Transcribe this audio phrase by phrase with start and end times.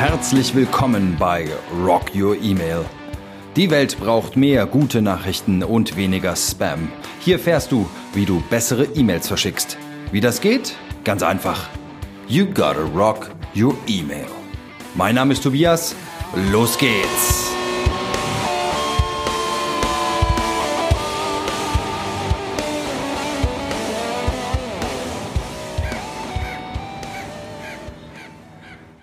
[0.00, 1.46] Herzlich willkommen bei
[1.84, 2.86] Rock Your Email.
[3.54, 6.90] Die Welt braucht mehr gute Nachrichten und weniger Spam.
[7.20, 9.76] Hier fährst du, wie du bessere E-Mails verschickst.
[10.10, 10.74] Wie das geht?
[11.04, 11.68] Ganz einfach.
[12.28, 14.28] You gotta rock your email.
[14.94, 15.94] Mein Name ist Tobias.
[16.50, 17.49] Los geht's!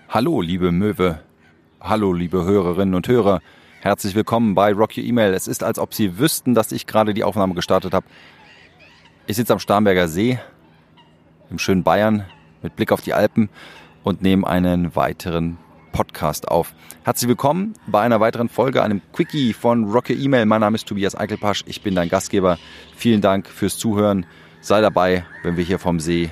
[0.09, 1.19] Hallo, liebe Möwe.
[1.81, 3.41] Hallo, liebe Hörerinnen und Hörer.
[3.81, 5.33] Herzlich willkommen bei Rock Your Email.
[5.33, 8.05] Es ist, als ob Sie wüssten, dass ich gerade die Aufnahme gestartet habe.
[9.25, 10.39] Ich sitze am Starnberger See
[11.49, 12.23] im schönen Bayern
[12.61, 13.49] mit Blick auf die Alpen
[14.05, 15.57] und nehme einen weiteren
[15.91, 16.73] Podcast auf.
[17.03, 20.45] Herzlich willkommen bei einer weiteren Folge, einem Quickie von Rock Your Email.
[20.45, 21.65] Mein Name ist Tobias Eichelpasch.
[21.67, 22.57] Ich bin dein Gastgeber.
[22.95, 24.25] Vielen Dank fürs Zuhören.
[24.61, 26.29] Sei dabei, wenn wir hier vom See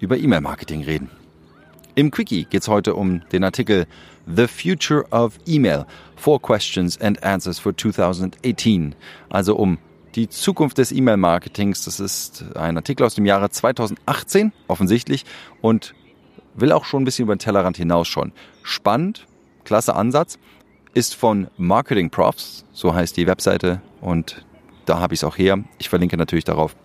[0.00, 1.10] über E-Mail-Marketing reden.
[1.98, 3.86] Im Quickie geht es heute um den Artikel
[4.26, 5.86] The Future of Email.
[6.14, 8.94] Four Questions and Answers for 2018.
[9.30, 9.78] Also um
[10.14, 11.86] die Zukunft des E-Mail-Marketings.
[11.86, 15.24] Das ist ein Artikel aus dem Jahre 2018, offensichtlich,
[15.62, 15.94] und
[16.54, 18.32] will auch schon ein bisschen über den Tellerrand hinausschauen.
[18.62, 19.26] Spannend,
[19.64, 20.38] klasse Ansatz,
[20.92, 24.44] ist von Marketing Profs, so heißt die Webseite, und
[24.84, 25.64] da habe ich es auch her.
[25.78, 26.76] Ich verlinke natürlich darauf.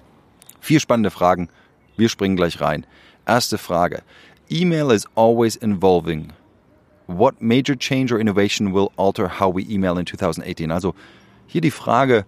[0.61, 1.49] Vier spannende Fragen.
[1.97, 2.85] Wir springen gleich rein.
[3.25, 4.03] Erste Frage.
[4.51, 6.33] Email is always evolving.
[7.07, 10.71] What major change or innovation will alter how we email in 2018?
[10.71, 10.93] Also
[11.47, 12.25] hier die Frage,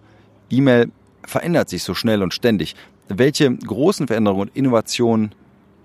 [0.50, 0.90] E-Mail
[1.22, 2.74] verändert sich so schnell und ständig.
[3.08, 5.34] Welche großen Veränderungen und Innovationen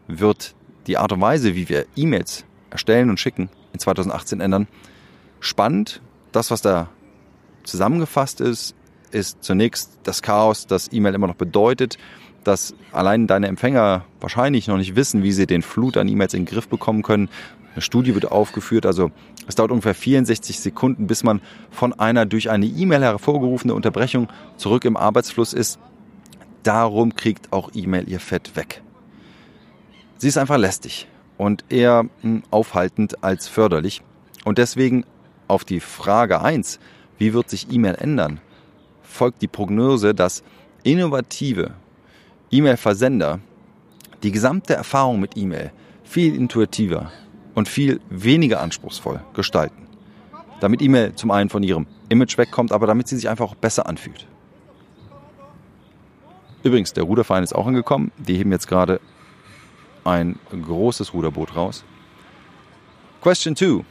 [0.07, 0.55] wird
[0.87, 4.67] die Art und Weise, wie wir E-Mails erstellen und schicken, in 2018 ändern?
[5.41, 6.01] Spannend,
[6.31, 6.89] das, was da
[7.63, 8.75] zusammengefasst ist,
[9.11, 11.97] ist zunächst das Chaos, das E-Mail immer noch bedeutet
[12.43, 16.45] dass allein deine Empfänger wahrscheinlich noch nicht wissen, wie sie den Flut an E-Mails in
[16.45, 17.29] den Griff bekommen können.
[17.73, 19.11] Eine Studie wird aufgeführt, also
[19.47, 24.85] es dauert ungefähr 64 Sekunden, bis man von einer durch eine E-Mail hervorgerufene Unterbrechung zurück
[24.85, 25.79] im Arbeitsfluss ist.
[26.63, 28.81] Darum kriegt auch E-Mail ihr Fett weg.
[30.17, 31.07] Sie ist einfach lästig
[31.37, 34.01] und eher hm, aufhaltend als förderlich.
[34.43, 35.05] Und deswegen
[35.47, 36.79] auf die Frage 1,
[37.17, 38.39] wie wird sich E-Mail ändern,
[39.01, 40.43] folgt die Prognose, dass
[40.83, 41.71] innovative
[42.51, 43.39] E-Mail-Versender
[44.23, 45.71] die gesamte Erfahrung mit E-Mail
[46.03, 47.11] viel intuitiver
[47.55, 49.87] und viel weniger anspruchsvoll gestalten.
[50.59, 53.87] Damit E-Mail zum einen von ihrem Image wegkommt, aber damit sie sich einfach auch besser
[53.87, 54.27] anfühlt.
[56.63, 58.11] Übrigens, der Ruderverein ist auch angekommen.
[58.17, 58.99] Die heben jetzt gerade
[60.03, 61.85] ein großes Ruderboot raus.
[63.21, 63.85] Question 2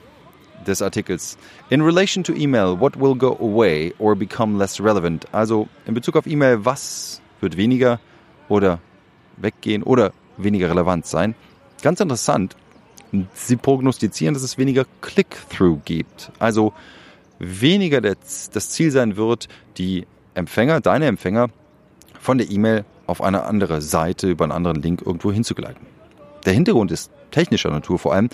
[0.67, 1.39] des Artikels.
[1.71, 5.27] In relation to email, what will go away or become less relevant?
[5.33, 8.01] Also in Bezug auf E-Mail, was wird weniger
[8.49, 8.81] oder
[9.37, 11.35] weggehen oder weniger relevant sein.
[11.83, 12.57] Ganz interessant,
[13.35, 16.33] sie prognostizieren, dass es weniger Click-Through gibt.
[16.39, 16.73] Also
[17.39, 21.49] weniger das Ziel sein wird, die Empfänger, deine Empfänger,
[22.21, 25.87] von der E-Mail auf eine andere Seite über einen anderen Link irgendwo hinzugleiten.
[26.45, 28.29] Der Hintergrund ist technischer Natur vor allem.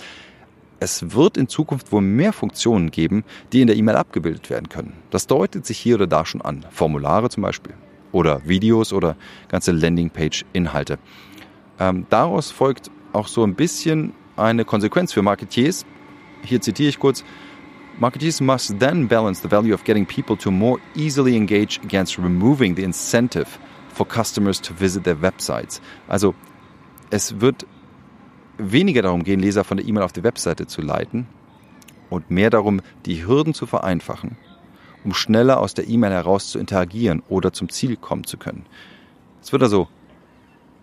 [0.81, 4.95] Es wird in Zukunft wohl mehr Funktionen geben, die in der E-Mail abgebildet werden können.
[5.11, 6.65] Das deutet sich hier oder da schon an.
[6.71, 7.75] Formulare zum Beispiel
[8.15, 9.17] oder Videos oder
[9.49, 10.99] ganze Landingpage-Inhalte.
[11.79, 15.85] Ähm, daraus folgt auch so ein bisschen eine Konsequenz für Marketeers.
[16.45, 17.25] Hier zitiere ich kurz.
[17.99, 22.75] Marketeers must then balance the value of getting people to more easily engage against removing
[22.75, 23.47] the incentive
[23.93, 25.81] for customers to visit their websites.
[26.09, 26.35] Also
[27.11, 27.67] es wird
[28.59, 31.27] weniger darum gehen, Leser von der E-Mail auf die Webseite zu leiten
[32.11, 34.37] und mehr darum, die Hürden zu vereinfachen
[35.05, 38.67] um schneller aus der E-Mail heraus zu interagieren oder zum Ziel kommen zu können.
[39.43, 39.89] Es wird also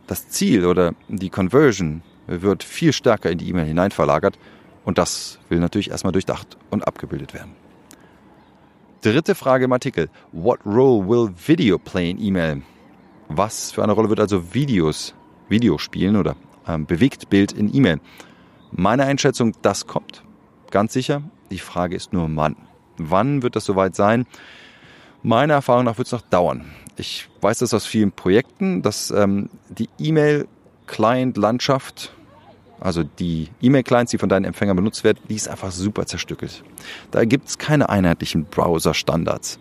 [0.08, 4.38] das Ziel oder die Conversion wird viel stärker in die E-Mail hinein verlagert
[4.86, 7.54] und das will natürlich erstmal durchdacht und abgebildet werden.
[9.02, 10.10] Dritte Frage im Artikel.
[10.32, 12.62] What role will video play in E-Mail?
[13.30, 15.16] Was für eine Rolle wird also Videos,
[15.50, 16.36] Video spielen oder
[16.68, 18.00] ähm, Bewegtbild in E-Mail?
[18.72, 20.24] Meine Einschätzung, das kommt.
[20.70, 21.24] Ganz sicher.
[21.50, 22.56] Die Frage ist nur wann.
[22.98, 24.26] Wann wird das soweit sein?
[25.24, 26.66] Meiner Erfahrung nach wird es noch dauern.
[26.98, 32.14] Ich weiß das aus vielen Projekten, dass ähm, die E-Mail-Client-Landschaft,
[32.80, 36.64] also die E-Mail-Clients, die von deinen Empfängern benutzt werden, die ist einfach super zerstückelt.
[37.12, 39.60] Da gibt es keine einheitlichen Browser-Standards.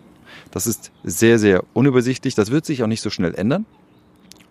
[0.51, 2.35] Das ist sehr, sehr unübersichtlich.
[2.35, 3.65] Das wird sich auch nicht so schnell ändern.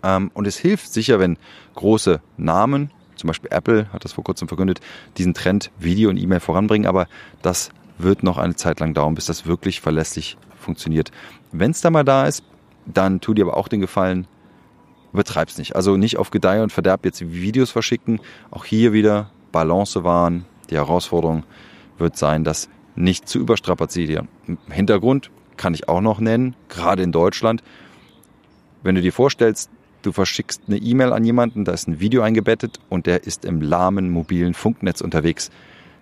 [0.02, 1.36] Ähm, und es hilft sicher, wenn
[1.74, 4.80] große Namen, zum Beispiel Apple hat das vor kurzem verkündet,
[5.18, 6.86] diesen Trend Video und E-Mail voranbringen.
[6.86, 7.06] Aber
[7.42, 7.70] das
[8.02, 11.10] wird noch eine Zeit lang dauern, bis das wirklich verlässlich funktioniert.
[11.52, 12.44] Wenn es da mal da ist,
[12.86, 14.26] dann tu dir aber auch den Gefallen,
[15.12, 15.76] übertreib's nicht.
[15.76, 18.20] Also nicht auf Gedeih und Verderb jetzt Videos verschicken.
[18.50, 21.44] Auch hier wieder Balance wahren, die Herausforderung.
[21.98, 24.28] wird sein, das nicht zu überstrapazieren.
[24.70, 27.62] Hintergrund kann ich auch noch nennen, gerade in Deutschland.
[28.82, 29.70] Wenn du dir vorstellst,
[30.02, 33.60] du verschickst eine E-Mail an jemanden, da ist ein Video eingebettet und der ist im
[33.60, 35.50] lahmen mobilen Funknetz unterwegs.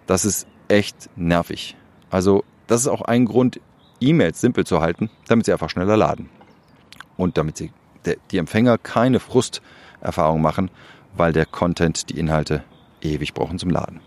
[0.07, 1.77] Das ist echt nervig.
[2.11, 3.61] Also das ist auch ein Grund,
[4.01, 6.29] E-Mails simpel zu halten, damit sie einfach schneller laden.
[7.17, 7.73] Und damit sie,
[8.31, 10.71] die Empfänger keine Frusterfahrung machen,
[11.17, 12.63] weil der Content, die Inhalte
[13.01, 14.01] ewig brauchen zum Laden.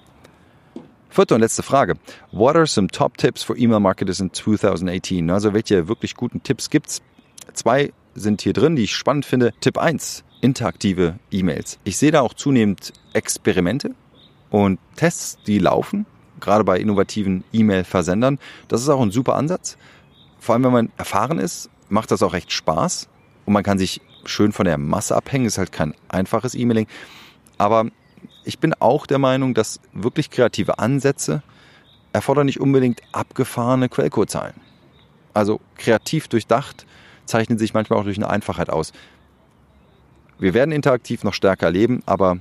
[1.09, 1.95] Vierte und letzte Frage.
[2.31, 5.29] What are some top tips for email marketers in 2018?
[5.29, 7.01] Also welche wirklich guten Tipps gibt's?
[7.53, 9.51] Zwei sind hier drin, die ich spannend finde.
[9.59, 11.79] Tipp 1, interaktive E-Mails.
[11.83, 13.93] Ich sehe da auch zunehmend Experimente
[14.49, 16.05] und Tests, die laufen,
[16.41, 18.39] gerade bei innovativen E-Mail-Versendern.
[18.67, 19.77] Das ist auch ein super Ansatz.
[20.39, 23.07] Vor allem, wenn man erfahren ist, macht das auch recht Spaß
[23.45, 25.45] und man kann sich schön von der Masse abhängen.
[25.45, 26.87] Ist halt kein einfaches E-Mailing.
[27.57, 27.85] Aber
[28.43, 31.43] ich bin auch der Meinung, dass wirklich kreative Ansätze
[32.13, 34.55] erfordern nicht unbedingt abgefahrene Quellcodezahlen.
[35.33, 36.85] Also kreativ durchdacht
[37.25, 38.91] zeichnen sich manchmal auch durch eine Einfachheit aus.
[40.39, 42.39] Wir werden interaktiv noch stärker leben, aber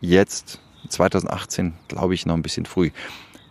[0.00, 2.90] jetzt, 2018, glaube ich, noch ein bisschen früh.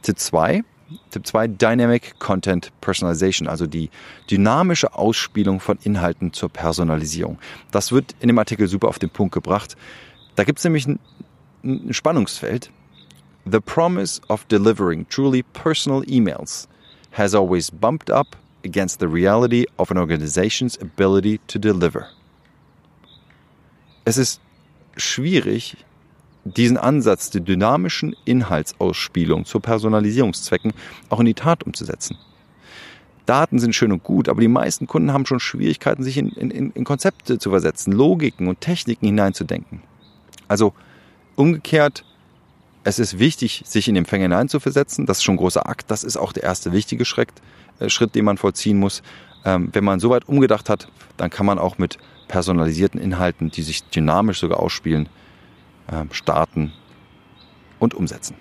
[0.01, 0.63] Tipp 2,
[1.12, 3.89] Tipp 2, Dynamic Content Personalization, also die
[4.29, 7.38] dynamische Ausspielung von Inhalten zur Personalisierung.
[7.71, 9.75] Das wird in dem Artikel super auf den Punkt gebracht.
[10.35, 11.00] Da gibt es nämlich ein,
[11.63, 12.71] ein Spannungsfeld.
[13.50, 16.68] The promise of delivering truly personal emails
[17.12, 22.07] has always bumped up against the reality of an organization's ability to deliver.
[24.06, 24.41] Es ist
[24.95, 25.77] schwierig,
[26.53, 30.73] diesen Ansatz der dynamischen Inhaltsausspielung zur Personalisierungszwecken
[31.09, 32.17] auch in die Tat umzusetzen.
[33.25, 36.71] Daten sind schön und gut, aber die meisten Kunden haben schon Schwierigkeiten, sich in, in,
[36.71, 39.81] in Konzepte zu versetzen, Logiken und Techniken hineinzudenken.
[40.47, 40.73] Also
[41.35, 42.05] umgekehrt,
[42.85, 45.05] es ist wichtig, sich in den Empfänger hineinzuversetzen.
[45.05, 45.91] Das ist schon ein großer Akt.
[45.91, 47.33] Das ist auch der erste wichtige Schritt.
[47.79, 49.03] Äh, Schritt, den man vollziehen muss.
[49.44, 51.97] Ähm, wenn man soweit umgedacht hat, dann kann man auch mit
[52.29, 55.09] personalisierten Inhalten, die sich dynamisch sogar ausspielen,
[56.12, 56.74] starten
[57.80, 58.36] und umsetzen.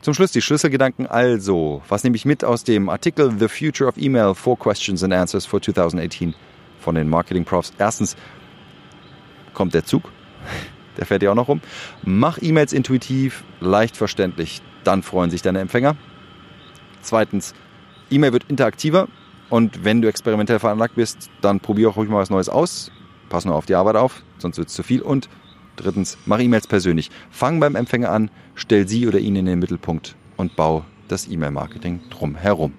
[0.00, 1.82] Zum Schluss die Schlüsselgedanken also.
[1.88, 5.44] Was nehme ich mit aus dem Artikel The Future of Email, Four Questions and Answers
[5.44, 6.34] for 2018
[6.78, 7.74] von den Marketing Profs?
[7.78, 8.16] Erstens
[9.52, 10.10] kommt der Zug.
[10.96, 11.60] Der fährt ja auch noch rum.
[12.02, 14.60] Mach E-Mails intuitiv, leicht verständlich.
[14.84, 15.96] Dann freuen sich deine Empfänger.
[17.00, 17.54] Zweitens,
[18.10, 19.06] E-Mail wird interaktiver
[19.50, 22.90] und wenn du experimentell veranlagt bist, dann probier auch ruhig mal was Neues aus.
[23.28, 25.02] Pass nur auf die Arbeit auf, sonst wird es zu viel.
[25.02, 25.28] Und
[25.80, 27.10] drittens, mach E-Mails persönlich.
[27.30, 32.00] Fang beim Empfänger an, stell sie oder ihn in den Mittelpunkt und bau das E-Mail-Marketing
[32.10, 32.74] drumherum.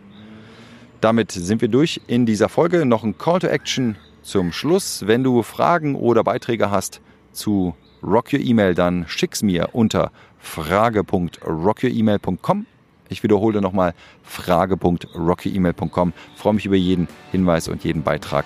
[1.02, 2.86] Damit sind wir durch in dieser Folge.
[2.86, 5.08] Noch ein Call to Action zum Schluss.
[5.08, 7.02] Wenn du Fragen oder Beiträge hast
[7.32, 12.66] zu Rock Your E-Mail, dann schick's mir unter frage.rockyouremail.com
[13.12, 13.94] ich wiederhole nochmal
[14.24, 16.14] frage.rockyemail.com.
[16.36, 18.46] Freue mich über jeden Hinweis und jeden Beitrag.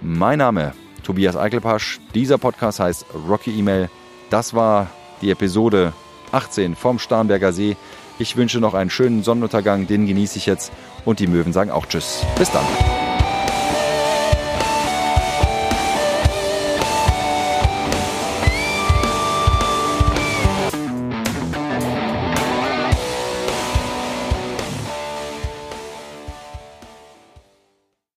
[0.00, 2.00] Mein Name Tobias Eichelpasch.
[2.14, 3.88] Dieser Podcast heißt Rocky Email.
[4.30, 4.88] Das war
[5.20, 5.92] die Episode
[6.32, 7.76] 18 vom Starnberger See.
[8.18, 10.72] Ich wünsche noch einen schönen Sonnenuntergang, den genieße ich jetzt
[11.04, 12.24] und die Möwen sagen auch Tschüss.
[12.38, 12.64] Bis dann.